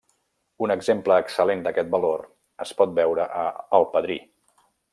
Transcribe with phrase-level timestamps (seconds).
[0.67, 2.23] Un exemple excel·lent d'aquest valor
[2.65, 3.45] es pot veure a
[3.81, 4.19] El padrí.